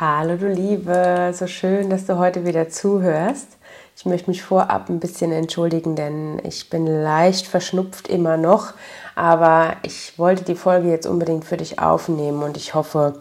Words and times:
Hallo 0.00 0.36
du 0.36 0.48
Liebe, 0.48 1.30
so 1.34 1.46
schön, 1.46 1.90
dass 1.90 2.06
du 2.06 2.16
heute 2.16 2.46
wieder 2.46 2.70
zuhörst. 2.70 3.48
Ich 3.94 4.06
möchte 4.06 4.30
mich 4.30 4.42
vorab 4.42 4.88
ein 4.88 4.98
bisschen 4.98 5.30
entschuldigen, 5.30 5.94
denn 5.94 6.40
ich 6.42 6.70
bin 6.70 6.86
leicht 6.86 7.46
verschnupft 7.46 8.08
immer 8.08 8.38
noch, 8.38 8.72
aber 9.14 9.76
ich 9.82 10.18
wollte 10.18 10.42
die 10.44 10.54
Folge 10.54 10.88
jetzt 10.88 11.06
unbedingt 11.06 11.44
für 11.44 11.58
dich 11.58 11.80
aufnehmen 11.80 12.42
und 12.42 12.56
ich 12.56 12.72
hoffe, 12.72 13.20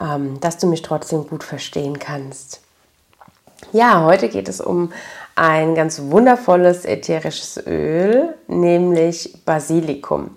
ähm, 0.00 0.40
dass 0.40 0.56
du 0.56 0.66
mich 0.68 0.80
trotzdem 0.80 1.26
gut 1.26 1.44
verstehen 1.44 1.98
kannst. 1.98 2.62
Ja, 3.72 4.02
heute 4.02 4.30
geht 4.30 4.48
es 4.48 4.62
um 4.62 4.94
ein 5.34 5.74
ganz 5.74 6.00
wundervolles 6.00 6.86
ätherisches 6.86 7.62
Öl, 7.66 8.34
nämlich 8.46 9.44
Basilikum. 9.44 10.30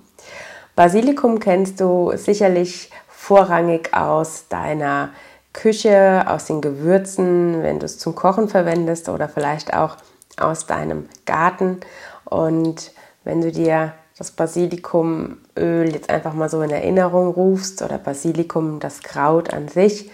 Basilikum 0.76 1.40
kennst 1.40 1.80
du 1.80 2.12
sicherlich 2.18 2.92
vorrangig 3.08 3.94
aus 3.94 4.50
deiner 4.50 5.12
Küche, 5.60 6.24
aus 6.28 6.46
den 6.46 6.62
Gewürzen, 6.62 7.62
wenn 7.64 7.80
du 7.80 7.86
es 7.86 8.00
zum 8.00 8.16
Kochen 8.16 8.48
verwendest 8.48 9.10
oder 9.10 9.28
vielleicht 9.28 9.74
auch 9.74 9.98
aus 10.38 10.66
deinem 10.68 11.10
Garten. 11.26 11.82
Und 12.24 12.94
wenn 13.26 13.42
du 13.42 13.52
dir 13.52 13.94
das 14.18 14.32
Basilikumöl 14.32 15.92
jetzt 15.92 16.10
einfach 16.10 16.34
mal 16.34 16.50
so 16.50 16.62
in 16.62 16.70
Erinnerung 16.70 17.34
rufst 17.34 17.82
oder 17.82 17.98
Basilikum, 17.98 18.80
das 18.80 19.02
Kraut 19.02 19.54
an 19.54 19.68
sich, 19.68 20.10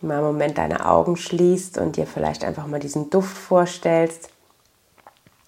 mal 0.00 0.18
einen 0.18 0.26
Moment 0.26 0.58
deine 0.58 0.86
Augen 0.86 1.16
schließt 1.16 1.78
und 1.78 1.96
dir 1.96 2.06
vielleicht 2.06 2.44
einfach 2.44 2.68
mal 2.68 2.78
diesen 2.78 3.10
Duft 3.10 3.36
vorstellst, 3.36 4.28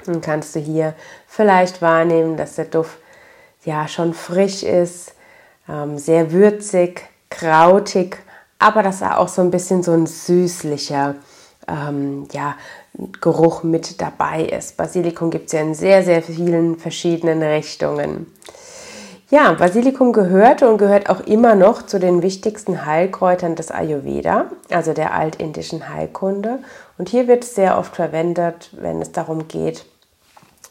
dann 0.07 0.21
kannst 0.21 0.57
du 0.57 0.61
hier 0.61 0.95
vielleicht 1.29 1.83
wahrnehmen, 1.83 2.37
dass 2.37 2.57
der 2.57 2.65
Duft 2.65 2.99
ja 3.65 3.87
schon 3.87 4.13
frisch 4.13 4.65
ist, 4.65 5.15
ähm, 5.69 5.99
sehr 5.99 6.33
würzig, 6.33 7.03
krautig 7.31 8.19
aber 8.59 8.83
dass 8.83 9.01
da 9.01 9.17
auch 9.17 9.29
so 9.29 9.43
ein 9.43 9.51
bisschen 9.51 9.83
so 9.83 9.93
ein 9.93 10.07
süßlicher 10.07 11.17
ähm, 11.69 12.27
ja, 12.33 12.55
Geruch 13.21 13.63
mit 13.63 14.01
dabei 14.01 14.45
ist. 14.45 14.77
Basilikum 14.77 15.31
gibt 15.31 15.47
es 15.47 15.53
ja 15.53 15.61
in 15.61 15.75
sehr, 15.75 16.03
sehr 16.03 16.23
vielen 16.23 16.79
verschiedenen 16.79 17.43
Richtungen. 17.43 18.27
Ja, 19.29 19.53
Basilikum 19.55 20.13
gehört 20.13 20.63
und 20.63 20.79
gehört 20.79 21.11
auch 21.11 21.19
immer 21.21 21.57
noch 21.57 21.83
zu 21.83 21.99
den 21.99 22.23
wichtigsten 22.23 22.87
Heilkräutern 22.87 23.57
des 23.57 23.73
Ayurveda, 23.73 24.53
also 24.71 24.93
der 24.93 25.15
altindischen 25.15 25.89
Heilkunde. 25.89 26.61
Und 26.97 27.09
hier 27.09 27.27
wird 27.27 27.43
es 27.43 27.57
sehr 27.57 27.77
oft 27.77 27.97
verwendet, 27.97 28.71
wenn 28.73 29.03
es 29.03 29.11
darum 29.11 29.49
geht, 29.49 29.85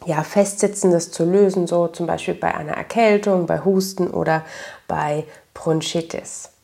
ja, 0.06 0.22
Festsitzendes 0.22 1.10
zu 1.10 1.24
lösen, 1.24 1.66
so 1.66 1.88
zum 1.88 2.06
Beispiel 2.06 2.34
bei 2.34 2.54
einer 2.54 2.72
Erkältung, 2.72 3.46
bei 3.46 3.60
Husten 3.62 4.08
oder 4.08 4.42
bei 4.88 5.24
Bronchitis. 5.52 6.55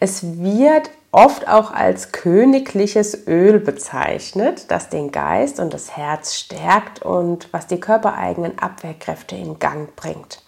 Es 0.00 0.38
wird 0.38 0.90
oft 1.12 1.48
auch 1.48 1.72
als 1.72 2.12
königliches 2.12 3.26
Öl 3.26 3.58
bezeichnet, 3.58 4.70
das 4.70 4.88
den 4.88 5.10
Geist 5.10 5.58
und 5.58 5.74
das 5.74 5.96
Herz 5.96 6.34
stärkt 6.34 7.02
und 7.02 7.52
was 7.52 7.66
die 7.66 7.80
körpereigenen 7.80 8.58
Abwehrkräfte 8.58 9.34
in 9.34 9.58
Gang 9.58 9.94
bringt. 9.96 10.42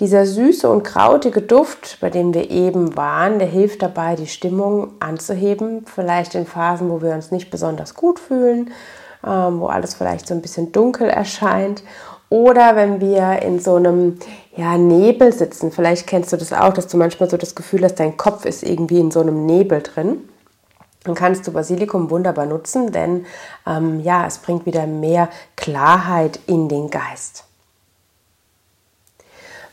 Dieser 0.00 0.26
süße 0.26 0.68
und 0.68 0.82
krautige 0.82 1.42
Duft, 1.42 1.98
bei 2.00 2.10
dem 2.10 2.34
wir 2.34 2.50
eben 2.50 2.96
waren, 2.96 3.38
der 3.38 3.48
hilft 3.48 3.82
dabei, 3.82 4.16
die 4.16 4.26
Stimmung 4.26 4.92
anzuheben, 5.00 5.84
vielleicht 5.86 6.34
in 6.34 6.46
Phasen, 6.46 6.90
wo 6.90 7.02
wir 7.02 7.12
uns 7.12 7.30
nicht 7.30 7.50
besonders 7.50 7.94
gut 7.94 8.18
fühlen, 8.18 8.72
ähm, 9.24 9.60
wo 9.60 9.66
alles 9.66 9.94
vielleicht 9.94 10.26
so 10.26 10.34
ein 10.34 10.42
bisschen 10.42 10.72
dunkel 10.72 11.08
erscheint 11.08 11.82
oder 12.32 12.76
wenn 12.76 12.98
wir 13.02 13.42
in 13.42 13.60
so 13.60 13.74
einem 13.74 14.18
ja, 14.56 14.78
Nebel 14.78 15.34
sitzen, 15.34 15.70
vielleicht 15.70 16.06
kennst 16.06 16.32
du 16.32 16.38
das 16.38 16.54
auch, 16.54 16.72
dass 16.72 16.86
du 16.86 16.96
manchmal 16.96 17.28
so 17.28 17.36
das 17.36 17.54
Gefühl 17.54 17.84
hast, 17.84 17.96
dein 17.96 18.16
Kopf 18.16 18.46
ist 18.46 18.62
irgendwie 18.62 19.00
in 19.00 19.10
so 19.10 19.20
einem 19.20 19.44
Nebel 19.44 19.82
drin. 19.82 20.26
Dann 21.04 21.14
kannst 21.14 21.46
du 21.46 21.52
Basilikum 21.52 22.08
wunderbar 22.08 22.46
nutzen, 22.46 22.90
denn 22.90 23.26
ähm, 23.66 24.00
ja, 24.00 24.26
es 24.26 24.38
bringt 24.38 24.64
wieder 24.64 24.86
mehr 24.86 25.28
Klarheit 25.56 26.40
in 26.46 26.70
den 26.70 26.88
Geist. 26.88 27.44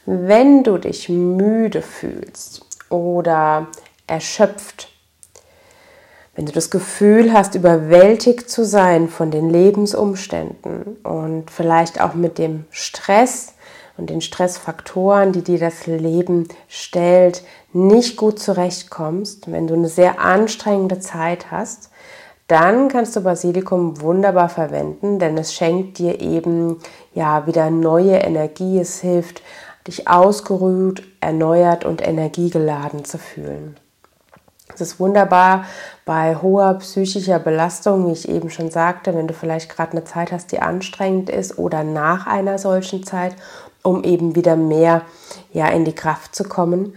Wenn 0.05 0.65
du 0.65 0.77
dich 0.79 1.07
müde 1.07 1.81
fühlst 1.81 2.65
oder 2.89 3.67
erschöpft 4.05 4.89
wenn 6.39 6.45
du 6.45 6.53
das 6.53 6.69
Gefühl 6.69 7.33
hast, 7.33 7.55
überwältigt 7.55 8.49
zu 8.49 8.63
sein 8.63 9.09
von 9.09 9.29
den 9.29 9.49
Lebensumständen 9.49 10.95
und 11.03 11.51
vielleicht 11.51 11.99
auch 11.99 12.13
mit 12.13 12.37
dem 12.37 12.63
Stress 12.69 13.55
und 13.97 14.09
den 14.09 14.21
Stressfaktoren, 14.21 15.33
die 15.33 15.41
dir 15.41 15.59
das 15.59 15.85
Leben 15.85 16.47
stellt, 16.69 17.43
nicht 17.73 18.15
gut 18.15 18.39
zurechtkommst, 18.39 19.51
wenn 19.51 19.67
du 19.67 19.73
eine 19.73 19.89
sehr 19.89 20.21
anstrengende 20.21 21.01
Zeit 21.01 21.51
hast, 21.51 21.89
dann 22.47 22.87
kannst 22.87 23.17
du 23.17 23.21
Basilikum 23.21 23.99
wunderbar 23.99 24.47
verwenden, 24.47 25.19
denn 25.19 25.37
es 25.37 25.53
schenkt 25.53 25.97
dir 25.97 26.21
eben 26.21 26.77
ja 27.13 27.47
wieder 27.47 27.69
neue 27.69 28.15
Energie, 28.15 28.79
es 28.79 29.01
hilft 29.01 29.41
dich 29.87 30.07
ausgeruht, 30.07 31.03
erneuert 31.19 31.83
und 31.83 32.01
energiegeladen 32.01 33.03
zu 33.03 33.17
fühlen. 33.17 33.75
Es 34.79 34.93
ist 34.93 34.99
wunderbar 34.99 35.65
bei 36.05 36.37
hoher 36.37 36.75
psychischer 36.75 37.39
Belastung, 37.39 38.07
wie 38.07 38.13
ich 38.13 38.29
eben 38.29 38.49
schon 38.49 38.71
sagte, 38.71 39.13
wenn 39.13 39.27
du 39.27 39.33
vielleicht 39.33 39.69
gerade 39.69 39.91
eine 39.91 40.05
Zeit 40.05 40.31
hast, 40.31 40.53
die 40.53 40.61
anstrengend 40.61 41.29
ist 41.29 41.57
oder 41.57 41.83
nach 41.83 42.27
einer 42.27 42.57
solchen 42.57 43.03
Zeit, 43.03 43.35
um 43.83 44.05
eben 44.05 44.35
wieder 44.35 44.55
mehr 44.55 45.01
ja, 45.51 45.67
in 45.67 45.83
die 45.83 45.95
Kraft 45.95 46.33
zu 46.33 46.45
kommen, 46.45 46.93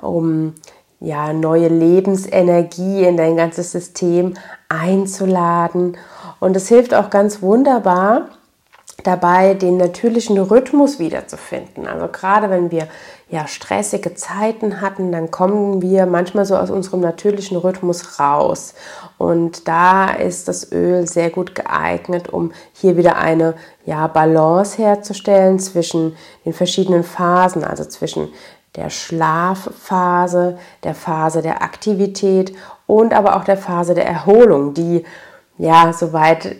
um 0.00 0.54
ja, 1.00 1.32
neue 1.32 1.68
Lebensenergie 1.68 3.02
in 3.02 3.16
dein 3.16 3.36
ganzes 3.36 3.72
System 3.72 4.34
einzuladen. 4.68 5.96
Und 6.38 6.56
es 6.56 6.68
hilft 6.68 6.94
auch 6.94 7.10
ganz 7.10 7.42
wunderbar, 7.42 8.28
dabei, 9.02 9.54
den 9.54 9.76
natürlichen 9.76 10.38
Rhythmus 10.38 10.98
wiederzufinden. 10.98 11.86
Also 11.86 12.08
gerade 12.08 12.48
wenn 12.50 12.70
wir 12.70 12.88
ja 13.28 13.46
stressige 13.46 14.14
Zeiten 14.14 14.80
hatten, 14.80 15.10
dann 15.10 15.30
kommen 15.30 15.82
wir 15.82 16.06
manchmal 16.06 16.44
so 16.44 16.56
aus 16.56 16.70
unserem 16.70 17.00
natürlichen 17.00 17.56
Rhythmus 17.56 18.20
raus. 18.20 18.74
Und 19.18 19.66
da 19.66 20.10
ist 20.10 20.48
das 20.48 20.70
Öl 20.70 21.06
sehr 21.06 21.30
gut 21.30 21.54
geeignet, 21.54 22.28
um 22.28 22.52
hier 22.72 22.96
wieder 22.96 23.16
eine 23.16 23.54
ja, 23.84 24.06
Balance 24.06 24.80
herzustellen 24.80 25.58
zwischen 25.58 26.16
den 26.44 26.52
verschiedenen 26.52 27.02
Phasen, 27.02 27.64
also 27.64 27.84
zwischen 27.84 28.28
der 28.76 28.90
Schlafphase, 28.90 30.58
der 30.82 30.94
Phase 30.94 31.42
der 31.42 31.62
Aktivität 31.62 32.54
und 32.86 33.14
aber 33.14 33.36
auch 33.36 33.44
der 33.44 33.56
Phase 33.56 33.94
der 33.94 34.06
Erholung, 34.06 34.74
die 34.74 35.04
ja, 35.56 35.92
soweit 35.92 36.56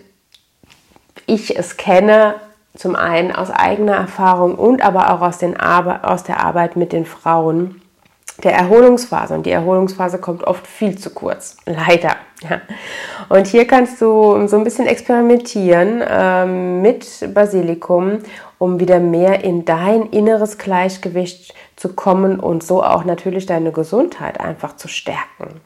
ich 1.26 1.56
es 1.56 1.76
kenne, 1.76 2.36
zum 2.76 2.96
einen 2.96 3.32
aus 3.32 3.50
eigener 3.50 3.94
Erfahrung 3.94 4.56
und 4.56 4.84
aber 4.84 5.12
auch 5.12 5.20
aus, 5.20 5.38
Arbe 5.42 6.04
aus 6.04 6.24
der 6.24 6.44
Arbeit 6.44 6.76
mit 6.76 6.92
den 6.92 7.06
Frauen, 7.06 7.80
der 8.42 8.52
Erholungsphase. 8.52 9.34
Und 9.34 9.46
die 9.46 9.52
Erholungsphase 9.52 10.18
kommt 10.18 10.44
oft 10.44 10.66
viel 10.66 10.98
zu 10.98 11.10
kurz, 11.10 11.56
leider. 11.66 12.16
Ja. 12.48 12.60
Und 13.28 13.46
hier 13.46 13.66
kannst 13.66 14.00
du 14.00 14.46
so 14.48 14.56
ein 14.56 14.64
bisschen 14.64 14.86
experimentieren 14.86 16.02
ähm, 16.06 16.82
mit 16.82 17.06
Basilikum, 17.32 18.18
um 18.58 18.80
wieder 18.80 18.98
mehr 18.98 19.44
in 19.44 19.64
dein 19.64 20.06
inneres 20.06 20.58
Gleichgewicht 20.58 21.54
zu 21.76 21.90
kommen 21.90 22.40
und 22.40 22.64
so 22.64 22.82
auch 22.82 23.04
natürlich 23.04 23.46
deine 23.46 23.70
Gesundheit 23.70 24.40
einfach 24.40 24.76
zu 24.76 24.88
stärken. 24.88 25.60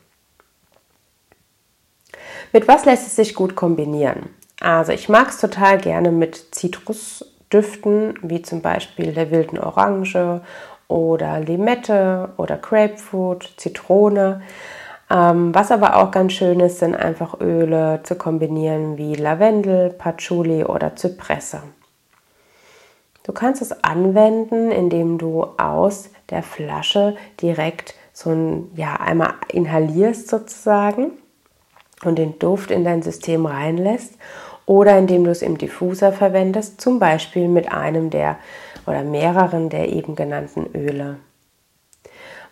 Mit 2.53 2.69
was 2.69 2.85
lässt 2.85 3.07
es 3.07 3.17
sich 3.17 3.35
gut 3.35 3.55
kombinieren? 3.55 4.31
Also 4.61 4.93
ich 4.93 5.09
mag 5.09 5.29
es 5.29 5.39
total 5.39 5.79
gerne 5.79 6.11
mit 6.11 6.55
Zitrusdüften, 6.55 8.19
wie 8.23 8.43
zum 8.43 8.61
Beispiel 8.61 9.13
der 9.13 9.31
wilden 9.31 9.59
Orange 9.59 10.41
oder 10.89 11.41
Limette 11.41 12.31
oder 12.37 12.57
Grapefruit, 12.57 13.53
Zitrone. 13.57 14.43
Ähm, 15.11 15.55
was 15.55 15.71
aber 15.71 15.97
auch 15.97 16.11
ganz 16.11 16.33
schön 16.33 16.61
ist, 16.61 16.81
sind 16.81 16.97
einfach 16.97 17.41
Öle 17.41 18.01
zu 18.03 18.17
kombinieren 18.17 18.99
wie 18.99 19.15
Lavendel, 19.15 19.91
Patchouli 19.91 20.65
oder 20.65 20.97
Zypresse. 20.97 21.63
Du 23.23 23.33
kannst 23.33 23.63
es 23.63 23.85
anwenden, 23.85 24.71
indem 24.71 25.19
du 25.19 25.45
aus 25.59 26.11
der 26.31 26.43
Flasche 26.43 27.17
direkt 27.41 27.95
so 28.13 28.31
ein, 28.31 28.71
ja, 28.75 28.95
einmal 28.95 29.35
inhalierst 29.53 30.29
sozusagen 30.29 31.13
und 32.05 32.17
den 32.17 32.39
Duft 32.39 32.71
in 32.71 32.85
dein 32.85 33.03
System 33.03 33.47
reinlässt 33.47 34.15
oder 34.69 34.99
indem 34.99 35.25
du 35.25 35.31
es 35.31 35.41
im 35.41 35.57
Diffuser 35.57 36.13
verwendest, 36.13 36.79
zum 36.79 36.99
Beispiel 36.99 37.49
mit 37.49 37.73
einem 37.73 38.11
der 38.11 38.37
oder 38.87 39.03
mehreren 39.03 39.71
der 39.71 39.89
eben 39.89 40.15
genannten 40.15 40.67
Öle. 40.75 41.17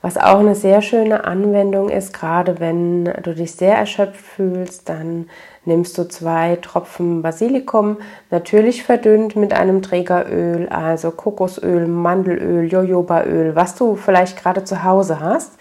Was 0.01 0.17
auch 0.17 0.39
eine 0.39 0.55
sehr 0.55 0.81
schöne 0.81 1.25
Anwendung 1.25 1.91
ist, 1.91 2.15
gerade 2.15 2.59
wenn 2.59 3.05
du 3.05 3.35
dich 3.35 3.53
sehr 3.53 3.77
erschöpft 3.77 4.21
fühlst, 4.21 4.89
dann 4.89 5.29
nimmst 5.67 5.99
du 5.99 6.09
zwei 6.09 6.57
Tropfen 6.57 7.21
Basilikum, 7.21 7.99
natürlich 8.31 8.83
verdünnt 8.83 9.37
mit 9.37 9.53
einem 9.53 9.83
Trägeröl, 9.83 10.69
also 10.71 11.11
Kokosöl, 11.11 11.87
Mandelöl, 11.87 12.71
Jojobaöl, 12.73 13.55
was 13.57 13.75
du 13.75 13.95
vielleicht 13.97 14.41
gerade 14.41 14.65
zu 14.65 14.85
Hause 14.85 15.21
hast 15.21 15.53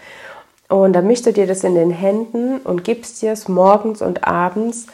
Und 0.68 0.94
dann 0.94 1.06
mischst 1.06 1.26
du 1.26 1.32
dir 1.32 1.46
das 1.46 1.64
in 1.64 1.74
den 1.74 1.90
Händen 1.90 2.58
und 2.58 2.82
gibst 2.82 3.20
dir 3.20 3.32
es 3.32 3.48
morgens 3.48 4.00
und 4.00 4.26
abends 4.26 4.86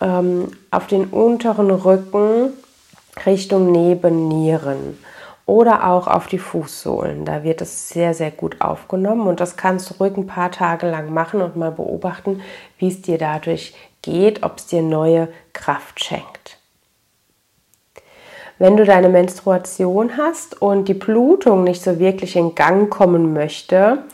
ähm, 0.00 0.48
auf 0.70 0.86
den 0.86 1.06
unteren 1.06 1.70
Rücken 1.70 2.52
Richtung 3.26 3.72
Nebennieren 3.72 4.98
oder 5.46 5.88
auch 5.88 6.06
auf 6.06 6.28
die 6.28 6.38
Fußsohlen. 6.38 7.24
Da 7.24 7.42
wird 7.42 7.60
es 7.60 7.88
sehr, 7.88 8.14
sehr 8.14 8.30
gut 8.30 8.60
aufgenommen 8.60 9.26
und 9.26 9.40
das 9.40 9.56
kannst 9.56 9.90
du 9.90 9.94
ruhig 9.94 10.16
ein 10.16 10.26
paar 10.26 10.52
Tage 10.52 10.88
lang 10.88 11.12
machen 11.12 11.42
und 11.42 11.56
mal 11.56 11.72
beobachten, 11.72 12.40
wie 12.78 12.88
es 12.88 13.02
dir 13.02 13.18
dadurch 13.18 13.74
geht, 14.02 14.42
ob 14.42 14.58
es 14.58 14.66
dir 14.66 14.82
neue 14.82 15.28
Kraft 15.52 16.04
schenkt. 16.04 16.58
Wenn 18.58 18.76
du 18.76 18.84
deine 18.84 19.08
Menstruation 19.08 20.16
hast 20.16 20.60
und 20.60 20.86
die 20.86 20.94
Blutung 20.94 21.64
nicht 21.64 21.82
so 21.82 21.98
wirklich 21.98 22.36
in 22.36 22.54
Gang 22.54 22.90
kommen 22.90 23.32
möchte 23.32 24.04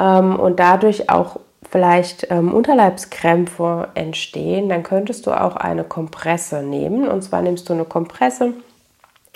ähm, 0.00 0.38
und 0.38 0.58
dadurch 0.58 1.08
auch 1.08 1.38
vielleicht 1.74 2.28
ähm, 2.30 2.54
Unterleibskrämpfe 2.54 3.88
entstehen, 3.94 4.68
dann 4.68 4.84
könntest 4.84 5.26
du 5.26 5.32
auch 5.32 5.56
eine 5.56 5.82
Kompresse 5.82 6.62
nehmen. 6.62 7.08
Und 7.08 7.22
zwar 7.22 7.42
nimmst 7.42 7.68
du 7.68 7.72
eine 7.72 7.84
Kompresse 7.84 8.52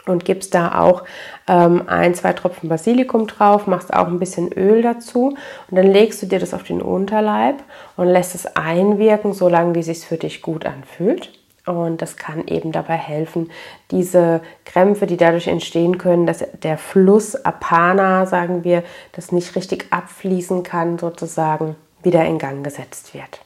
und 0.07 0.25
gibst 0.25 0.55
da 0.55 0.81
auch 0.81 1.03
ähm, 1.49 1.83
ein, 1.89 2.15
zwei 2.15 2.33
Tropfen 2.35 2.69
Basilikum 2.69 3.27
drauf, 3.27 3.67
machst 3.67 3.93
auch 3.93 4.07
ein 4.07 4.21
bisschen 4.21 4.53
Öl 4.53 4.83
dazu 4.83 5.37
und 5.69 5.77
dann 5.77 5.89
legst 5.89 6.23
du 6.23 6.27
dir 6.27 6.39
das 6.39 6.55
auf 6.55 6.63
den 6.63 6.81
Unterleib 6.81 7.57
und 7.97 8.07
lässt 8.07 8.37
es 8.37 8.47
einwirken, 8.55 9.33
solange 9.33 9.75
wie 9.75 9.81
es 9.81 9.87
sich 9.87 10.07
für 10.07 10.17
dich 10.17 10.41
gut 10.41 10.65
anfühlt. 10.65 11.33
Und 11.67 12.03
das 12.03 12.17
kann 12.17 12.47
eben 12.47 12.71
dabei 12.71 12.95
helfen, 12.95 13.51
diese 13.91 14.43
Krämpfe, 14.65 15.09
die 15.09 15.17
dadurch 15.17 15.49
entstehen 15.49 15.99
können, 15.99 16.25
dass 16.25 16.45
der 16.63 16.79
Fluss 16.79 17.35
Apana, 17.35 18.27
sagen 18.27 18.63
wir, 18.63 18.85
das 19.11 19.33
nicht 19.33 19.57
richtig 19.57 19.87
abfließen 19.91 20.63
kann, 20.63 21.01
sozusagen 21.01 21.75
wieder 22.09 22.25
in 22.25 22.39
Gang 22.39 22.65
gesetzt 22.65 23.13
wird. 23.13 23.41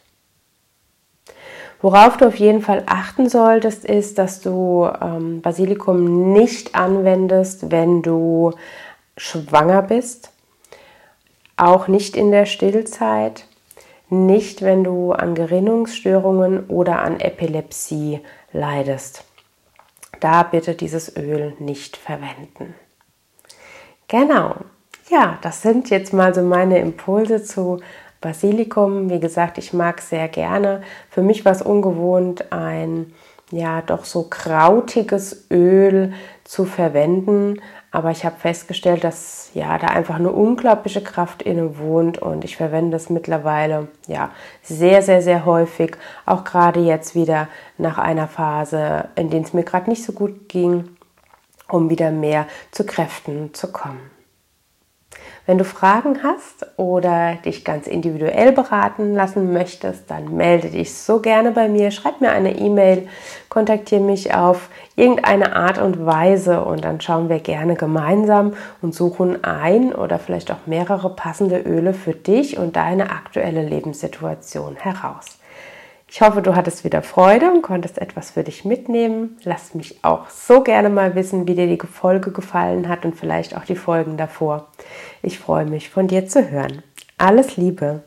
Worauf 1.80 2.16
du 2.16 2.28
auf 2.28 2.36
jeden 2.36 2.62
Fall 2.62 2.84
achten 2.86 3.28
solltest, 3.28 3.84
ist, 3.84 4.16
dass 4.16 4.40
du 4.40 4.88
ähm, 5.00 5.42
Basilikum 5.42 6.32
nicht 6.32 6.76
anwendest, 6.76 7.72
wenn 7.72 8.02
du 8.02 8.52
schwanger 9.16 9.82
bist, 9.82 10.30
auch 11.56 11.88
nicht 11.88 12.16
in 12.16 12.30
der 12.30 12.46
Stillzeit, 12.46 13.46
nicht 14.08 14.62
wenn 14.62 14.84
du 14.84 15.10
an 15.10 15.34
Gerinnungsstörungen 15.34 16.66
oder 16.68 17.02
an 17.02 17.18
Epilepsie 17.18 18.20
leidest. 18.52 19.24
Da 20.20 20.44
bitte 20.44 20.76
dieses 20.76 21.16
Öl 21.16 21.54
nicht 21.58 21.96
verwenden. 21.96 22.76
Genau. 24.06 24.54
Ja, 25.10 25.38
das 25.42 25.62
sind 25.62 25.90
jetzt 25.90 26.12
mal 26.12 26.32
so 26.32 26.42
meine 26.42 26.78
Impulse 26.78 27.42
zu 27.42 27.80
Basilikum, 28.22 29.10
wie 29.10 29.20
gesagt, 29.20 29.58
ich 29.58 29.74
mag 29.74 30.00
sehr 30.00 30.28
gerne. 30.28 30.80
Für 31.10 31.20
mich 31.20 31.44
war 31.44 31.52
es 31.52 31.60
ungewohnt, 31.60 32.50
ein 32.50 33.12
ja 33.50 33.82
doch 33.82 34.06
so 34.06 34.22
krautiges 34.30 35.46
Öl 35.50 36.14
zu 36.44 36.64
verwenden, 36.64 37.60
aber 37.90 38.10
ich 38.10 38.24
habe 38.24 38.36
festgestellt, 38.38 39.04
dass 39.04 39.50
ja 39.52 39.76
da 39.76 39.88
einfach 39.88 40.14
eine 40.14 40.32
unglaubliche 40.32 41.02
Kraft 41.02 41.42
inne 41.42 41.78
wohnt 41.78 42.16
und 42.16 42.44
ich 42.44 42.56
verwende 42.56 42.96
es 42.96 43.10
mittlerweile 43.10 43.88
ja 44.08 44.30
sehr 44.62 45.02
sehr 45.02 45.20
sehr 45.20 45.44
häufig, 45.44 45.98
auch 46.24 46.44
gerade 46.44 46.80
jetzt 46.80 47.14
wieder 47.14 47.48
nach 47.76 47.98
einer 47.98 48.28
Phase, 48.28 49.08
in 49.16 49.28
der 49.28 49.42
es 49.42 49.52
mir 49.52 49.64
gerade 49.64 49.90
nicht 49.90 50.04
so 50.04 50.12
gut 50.12 50.48
ging, 50.48 50.96
um 51.68 51.90
wieder 51.90 52.10
mehr 52.10 52.46
zu 52.70 52.86
Kräften 52.86 53.52
zu 53.52 53.70
kommen. 53.70 54.21
Wenn 55.44 55.58
du 55.58 55.64
Fragen 55.64 56.22
hast 56.22 56.66
oder 56.76 57.34
dich 57.44 57.64
ganz 57.64 57.88
individuell 57.88 58.52
beraten 58.52 59.12
lassen 59.14 59.52
möchtest, 59.52 60.08
dann 60.08 60.36
melde 60.36 60.68
dich 60.68 60.94
so 60.94 61.18
gerne 61.18 61.50
bei 61.50 61.68
mir, 61.68 61.90
schreib 61.90 62.20
mir 62.20 62.30
eine 62.30 62.56
E-Mail, 62.56 63.08
kontaktiere 63.48 64.00
mich 64.00 64.32
auf 64.34 64.68
irgendeine 64.94 65.56
Art 65.56 65.78
und 65.78 66.06
Weise 66.06 66.64
und 66.64 66.84
dann 66.84 67.00
schauen 67.00 67.28
wir 67.28 67.40
gerne 67.40 67.74
gemeinsam 67.74 68.54
und 68.82 68.94
suchen 68.94 69.42
ein 69.42 69.92
oder 69.92 70.20
vielleicht 70.20 70.52
auch 70.52 70.66
mehrere 70.66 71.10
passende 71.10 71.58
Öle 71.58 71.92
für 71.92 72.14
dich 72.14 72.56
und 72.56 72.76
deine 72.76 73.10
aktuelle 73.10 73.62
Lebenssituation 73.62 74.76
heraus. 74.76 75.41
Ich 76.14 76.20
hoffe, 76.20 76.42
du 76.42 76.54
hattest 76.54 76.84
wieder 76.84 77.00
Freude 77.00 77.50
und 77.50 77.62
konntest 77.62 77.96
etwas 77.96 78.32
für 78.32 78.44
dich 78.44 78.66
mitnehmen. 78.66 79.38
Lass 79.44 79.74
mich 79.74 80.04
auch 80.04 80.28
so 80.28 80.62
gerne 80.62 80.90
mal 80.90 81.14
wissen, 81.14 81.48
wie 81.48 81.54
dir 81.54 81.66
die 81.66 81.78
Folge 81.86 82.32
gefallen 82.32 82.86
hat 82.90 83.06
und 83.06 83.16
vielleicht 83.16 83.56
auch 83.56 83.64
die 83.64 83.76
Folgen 83.76 84.18
davor. 84.18 84.68
Ich 85.22 85.38
freue 85.38 85.64
mich, 85.64 85.88
von 85.88 86.08
dir 86.08 86.26
zu 86.26 86.50
hören. 86.50 86.82
Alles 87.16 87.56
Liebe! 87.56 88.02